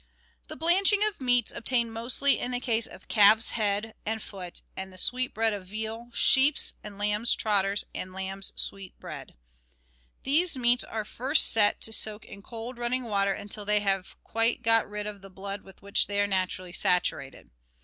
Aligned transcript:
The 0.47 0.55
blanching 0.55 1.03
of 1.07 1.21
meats 1.21 1.51
obtains 1.51 1.91
mostly 1.91 2.39
in 2.39 2.49
the 2.49 2.59
case 2.59 2.87
of 2.87 3.07
calf's 3.07 3.51
head 3.51 3.93
and 4.03 4.19
foot 4.19 4.63
and 4.75 4.91
the 4.91 4.97
sweet 4.97 5.31
bread 5.31 5.53
of 5.53 5.67
veal, 5.67 6.09
sheep's 6.11 6.73
and 6.83 6.97
lambs' 6.97 7.35
K 7.35 7.43
I30 7.43 7.43
GUIDE 7.43 7.43
TO 7.43 7.43
MODERN 7.43 7.43
COOKERY 7.43 7.43
trotters, 7.43 7.85
and 7.93 8.13
lamb's 8.13 8.51
sweet 8.55 8.99
bread. 8.99 9.33
These 10.23 10.57
meats 10.57 10.83
are 10.83 11.05
first 11.05 11.51
set 11.51 11.81
to 11.81 11.93
soak 11.93 12.25
in 12.25 12.41
cold, 12.41 12.79
running 12.79 13.03
water 13.03 13.33
until 13.33 13.63
they 13.63 13.81
have 13.81 14.15
quite 14.23 14.63
got 14.63 14.89
rid 14.89 15.05
of 15.05 15.21
the 15.21 15.29
blood 15.29 15.61
with 15.61 15.83
which 15.83 16.07
they 16.07 16.19
are 16.19 16.25
naturally 16.25 16.73
saturated. 16.73 17.51